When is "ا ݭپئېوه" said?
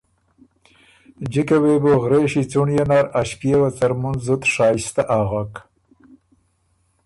3.19-3.69